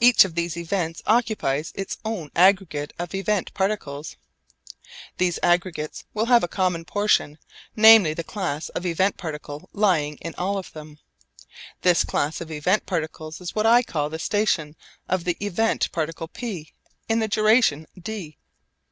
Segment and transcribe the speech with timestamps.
[0.00, 4.16] Each of these events occupies its own aggregate of event particles.
[5.18, 7.38] These aggregates will have a common portion,
[7.76, 10.98] namely the class of event particle lying in all of them.
[11.82, 14.74] This class of event particles is what I call the 'station'
[15.08, 16.72] of the event particle P
[17.08, 18.38] in the duration d.